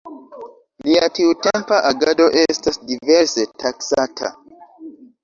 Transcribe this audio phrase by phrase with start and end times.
[0.85, 4.33] Lia tiutempa agado estas diverse taksata.